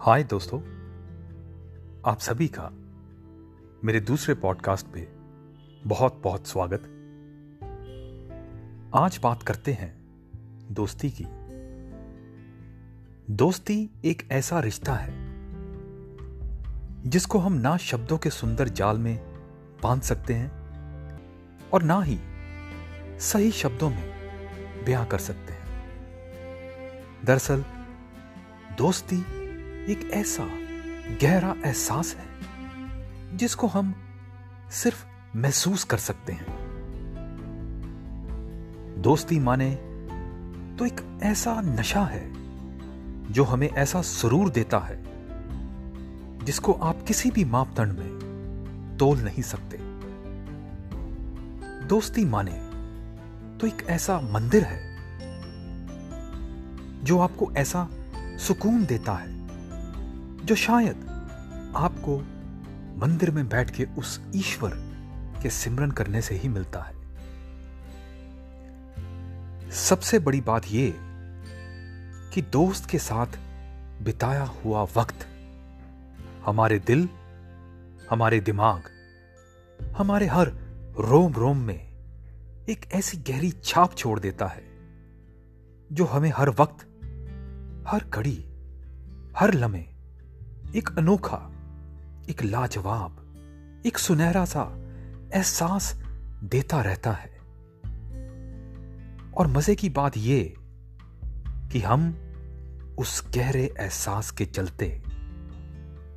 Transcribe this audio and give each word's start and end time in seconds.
हाय 0.00 0.24
दोस्तों, 0.24 0.60
आप 2.06 2.18
सभी 2.20 2.48
का 2.48 2.70
मेरे 3.84 4.00
दूसरे 4.00 4.34
पॉडकास्ट 4.34 4.86
पे 4.86 5.08
बहुत 5.88 6.20
बहुत 6.24 6.46
स्वागत। 6.46 6.80
आज 8.94 9.20
बात 9.22 9.42
करते 9.42 9.72
हैं 9.72 9.96
दोस्ती 10.70 11.10
की। 11.10 11.24
दोस्ती 13.34 13.90
एक 14.04 14.28
ऐसा 14.32 14.60
रिश्ता 14.60 14.94
है 14.94 15.12
जिसको 17.10 17.38
हम 17.38 17.52
ना 17.52 17.76
शब्दों 17.76 18.18
के 18.18 18.30
सुंदर 18.30 18.68
जाल 18.68 18.98
में 18.98 19.18
बाँध 19.82 20.02
सकते 20.02 20.34
हैं 20.34 20.50
और 21.70 21.82
ना 21.82 22.02
ही 22.02 22.18
सही 23.20 23.50
शब्दों 23.50 23.90
में 23.90 24.12
बयां 24.84 25.06
कर 25.06 25.18
सकते 25.18 25.52
हैं। 25.52 25.68
दरअसल, 27.24 27.64
दोस्ती 28.78 29.37
एक 29.88 30.10
ऐसा 30.10 30.44
गहरा 31.22 31.54
एहसास 31.66 32.16
है, 32.16 33.36
जिसको 33.36 33.66
हम 33.66 33.94
सिर्फ़ 34.70 35.04
महसूस 35.36 35.84
कर 35.84 35.96
सकते 35.96 36.32
हैं। 36.32 36.46
दोस्ती 38.98 39.38
माने 39.38 39.70
तो 40.78 40.86
एक 40.86 41.20
ऐसा 41.22 41.60
नशा 41.60 42.02
है, 42.04 42.32
जो 43.32 43.44
हमें 43.44 43.68
ऐसा 43.68 44.02
सुरूर 44.02 44.50
देता 44.50 44.78
है, 44.78 45.04
जिसको 46.44 46.72
आप 46.72 47.02
किसी 47.08 47.30
भी 47.30 47.44
मापदंड 47.44 47.98
में 47.98 48.96
तोल 48.98 49.18
नहीं 49.18 49.42
सकते। 49.42 49.78
दोस्ती 51.86 52.24
माने 52.24 52.60
तो 53.58 53.66
एक 53.66 53.86
ऐसा 53.88 54.20
मंदिर 54.20 54.64
है, 54.64 54.80
जो 57.04 57.18
आपको 57.18 57.52
ऐसा 57.52 57.88
सुकून 58.38 58.84
देता 58.84 59.12
है। 59.12 59.37
जो 60.48 60.54
शायद 60.54 61.06
आपको 61.76 62.18
मंदिर 62.98 63.30
में 63.30 63.48
बैठ 63.48 63.70
के 63.70 63.84
उस 63.84 64.20
ईश्वर 64.34 64.70
के 65.42 65.50
सिमरन 65.50 65.90
करने 65.90 66.22
से 66.22 66.34
ही 66.34 66.48
मिलता 66.48 66.80
है। 66.80 66.94
सबसे 69.70 70.18
बड़ी 70.18 70.40
बात 70.40 70.62
यह 70.66 70.94
कि 72.34 72.42
दोस्त 72.42 72.90
के 72.90 72.98
साथ 72.98 73.26
बिताया 74.02 74.44
हुआ 74.44 74.82
वक्त 74.82 75.26
हमारे 76.46 76.78
दिल, 76.78 77.08
हमारे 78.10 78.40
दिमाग, 78.40 78.82
हमारे 79.96 80.26
हर 80.26 80.48
रोम 80.98 81.32
रोम 81.32 81.58
में 81.58 81.80
एक 82.68 82.86
ऐसी 82.92 83.18
गहरी 83.18 83.50
छाप 83.50 83.94
छोड़ 83.94 84.20
देता 84.20 84.46
है, 84.46 84.64
जो 85.92 86.04
हमें 86.04 86.32
हर 86.36 86.50
वक्त, 86.50 86.86
हर 87.88 88.04
घड़ी, 88.14 88.44
हर 89.36 89.54
लम्हे 89.54 89.97
एक 90.76 90.98
अनोखा, 90.98 91.50
एक 92.30 92.42
लाजवाब, 92.44 93.24
एक 93.86 93.98
सुनहरा 93.98 94.44
सा 94.44 94.62
एहसास 95.34 95.94
देता 96.44 96.80
रहता 96.82 97.12
है। 97.12 97.38
और 99.30 99.46
मज़े 99.46 99.74
की 99.74 99.88
बात 99.88 100.16
यह 100.16 100.54
कि 101.72 101.80
हम 101.80 102.18
उस 102.98 103.30
गहरे 103.36 103.74
एहसास 103.80 104.30
के 104.30 104.44
चलते 104.44 105.02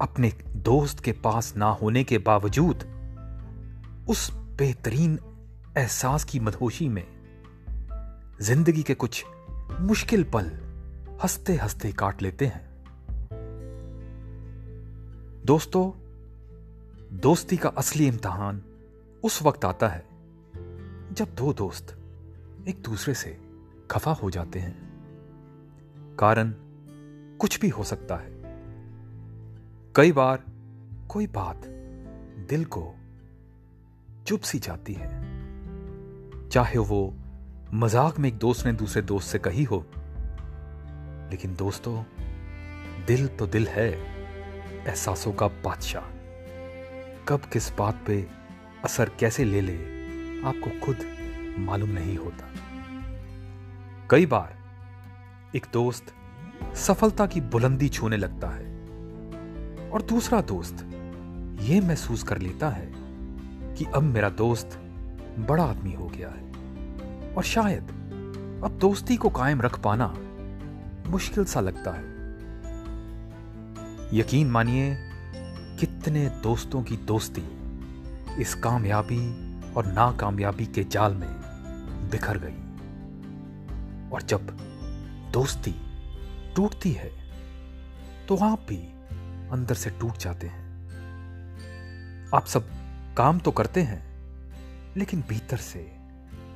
अपने 0.00 0.32
दोस्त 0.56 1.00
के 1.00 1.12
पास 1.12 1.56
ना 1.56 1.66
होने 1.66 2.04
के 2.04 2.18
बावजूद 2.18 2.76
उस 4.08 4.32
बेहतरीन 4.32 5.18
एहसास 5.78 6.24
की 6.24 6.40
मदहोशी 6.40 6.88
में 6.88 7.06
ज़िंदगी 8.42 8.82
के 8.82 8.94
कुछ 8.94 9.24
मुश्किल 9.80 10.24
पल 10.24 10.46
हँसते 11.22 11.56
हँसते 11.56 11.92
काट 11.92 12.22
लेते 12.22 12.46
हैं। 12.46 12.69
दोस्तों, 15.44 15.90
दोस्ती 17.20 17.56
का 17.56 17.68
असली 17.68 18.06
इम्तहान 18.06 18.62
उस 19.24 19.42
वक्त 19.42 19.64
आता 19.64 19.88
है 19.88 20.04
जब 21.12 21.34
दो 21.34 21.52
दोस्त 21.52 21.96
एक 22.68 22.82
दूसरे 22.82 23.14
से 23.14 23.40
खफा 23.90 24.12
हो 24.12 24.30
जाते 24.30 24.58
हैं। 24.58 26.16
कारण 26.20 26.52
कुछ 27.36 27.60
भी 27.60 27.68
हो 27.68 27.84
सकता 27.84 28.16
है। 28.16 28.30
कई 29.96 30.12
बार 30.12 30.44
कोई 31.08 31.26
बात 31.26 31.66
दिल 32.50 32.64
को 32.64 32.94
चुप 34.26 34.40
सी 34.40 34.58
जाती 34.58 34.94
है। 34.94 35.10
चाहे 36.48 36.78
वो 36.78 37.14
मज़ाक 37.74 38.18
में 38.18 38.28
एक 38.28 38.38
दोस्त 38.38 38.66
ने 38.66 38.72
दूसरे 38.72 39.02
दोस्त 39.02 39.28
से 39.28 39.38
कही 39.38 39.64
हो, 39.64 39.84
लेकिन 41.30 41.56
दोस्तों, 41.56 42.04
दिल 43.06 43.28
तो 43.28 43.46
दिल 43.46 43.68
है। 43.68 44.19
एहसासों 44.88 45.32
का 45.32 45.46
बादशाह। 45.46 46.02
कब 47.28 47.40
किस 47.52 47.72
बात 47.78 48.04
पे 48.06 48.26
असर 48.84 49.10
कैसे 49.20 49.44
ले 49.44 49.60
ले, 49.60 49.76
आपको 50.44 50.86
खुद 50.86 50.96
मालूम 51.58 51.90
नहीं 51.90 52.16
होता। 52.16 52.48
कई 54.10 54.26
बार 54.26 54.56
एक 55.56 55.66
दोस्त 55.72 56.12
सफलता 56.76 57.26
की 57.26 57.40
बुलंदी 57.40 57.88
छूने 57.88 58.16
लगता 58.16 58.48
है 58.48 58.64
और 59.90 60.02
दूसरा 60.02 60.40
दोस्त 60.40 60.74
यह 61.60 61.86
महसूस 61.88 62.22
कर 62.22 62.38
लेता 62.38 62.68
है 62.68 62.92
कि 63.74 63.84
अब 63.84 64.02
मेरा 64.02 64.28
दोस्त 64.28 64.78
बड़ा 65.38 65.64
आदमी 65.64 65.92
हो 65.92 66.06
गया 66.06 66.28
है 66.28 67.34
और 67.34 67.42
शायद 67.42 67.82
अब 68.64 68.78
दोस्ती 68.80 69.16
को 69.16 69.28
कायम 69.30 69.60
रख 69.60 69.78
पाना 69.78 70.14
मुश्किल 71.10 71.44
सा 71.44 71.60
लगता 71.60 71.90
है। 71.90 72.19
यकीन 74.12 74.50
मानिए, 74.50 74.96
कितने 75.80 76.26
दोस्तों 76.42 76.82
की 76.82 76.96
दोस्ती 76.96 77.42
इस 78.42 78.54
कामयाबी 78.54 79.18
और 79.74 79.86
नाकामयाबी 79.86 80.66
के 80.66 80.84
जाल 80.84 81.14
में 81.14 81.28
बिखर 82.10 82.38
गई। 82.38 84.10
और 84.10 84.22
जब 84.22 84.50
दोस्ती 85.32 85.74
टूटती 86.56 86.92
है 86.92 87.10
तो 88.28 88.36
आप 88.36 88.66
भी 88.68 88.78
अंदर 89.52 89.74
से 89.74 89.90
टूट 89.90 90.18
जाते 90.18 90.46
हैं। 90.46 90.68
आप 92.34 92.46
सब 92.46 92.70
काम 93.16 93.38
तो 93.38 93.50
करते 93.50 93.82
हैं, 93.82 94.02
लेकिन 94.96 95.24
भीतर 95.28 95.56
से 95.56 95.90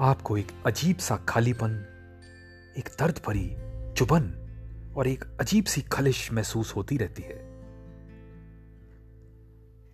आपको 0.00 0.36
एक 0.36 0.52
अजीब 0.66 0.96
सा 0.98 1.16
खालीपन, 1.28 1.72
एक 2.78 2.88
दर्द 2.98 3.20
भरी 3.26 3.48
चुबन 3.96 4.39
और 4.96 5.06
एक 5.06 5.24
अजीब 5.40 5.64
सी 5.64 5.80
खलिश 5.80 6.32
महसूस 6.32 6.76
होती 6.76 6.96
रहती 6.96 7.22
है। 7.22 7.50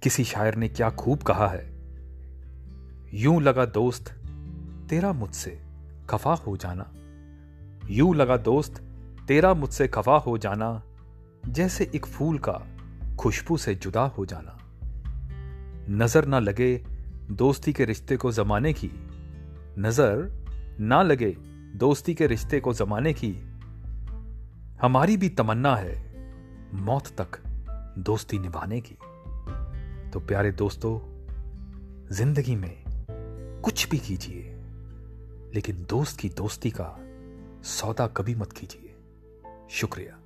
किसी 0.02 0.24
शायर 0.24 0.54
ने 0.54 0.68
क्या 0.68 0.90
खूब 0.90 1.22
कहा 1.22 1.48
है? 1.48 1.76
यूँ 3.14 3.42
लगा 3.42 3.66
दोस्त, 3.66 4.08
तेरा 4.90 5.12
मुझसे 5.12 5.62
खफा 6.10 6.34
हो 6.34 6.56
जाना। 6.56 6.92
यूँ 7.90 8.14
लगा 8.14 8.36
दोस्त, 8.36 8.82
तेरा 9.28 9.54
मुझसे 9.54 9.88
खफा 9.88 10.16
हो 10.16 10.38
जाना, 10.38 10.82
जैसे 11.48 11.90
एक 11.94 12.06
फूल 12.06 12.38
का 12.38 12.66
खुशबू 13.18 13.56
से 13.56 13.74
जुदा 13.74 14.02
हो 14.02 14.26
जाना। 14.26 14.58
नज़र 15.90 16.24
ना 16.24 16.38
लगे 16.38 16.84
दोस्ती 17.30 17.72
के 17.72 17.84
रिश्ते 17.84 18.16
को 18.16 18.32
जमाने 18.32 18.72
की। 18.72 18.90
नज़र 19.78 20.32
ना 20.80 21.02
लगे 21.02 21.36
दोस्ती 21.74 22.14
के 22.14 22.26
रिश्ते 22.26 22.60
को 22.60 22.72
जमाने 22.72 23.12
की। 23.12 23.55
हमारी 24.82 25.16
भी 25.16 25.28
तमन्ना 25.28 25.76
है 25.76 25.94
मौत 26.74 27.06
तक 27.20 27.38
दोस्ती 27.98 28.38
निभाने 28.38 28.80
की। 28.80 28.94
तो 30.10 30.20
प्यारे 30.20 30.52
दोस्तों, 30.52 30.98
ज़िंदगी 32.14 32.56
में 32.56 32.84
कुछ 33.64 33.88
भी 33.88 33.98
कीजिए, 33.98 34.42
लेकिन 35.54 35.86
दोस्त 35.90 36.20
की 36.20 36.28
दोस्ती 36.28 36.70
का 36.70 36.96
सौदा 37.64 38.06
कभी 38.06 38.34
मत 38.34 38.52
कीजिए। 38.52 38.94
शुक्रिया। 39.70 40.18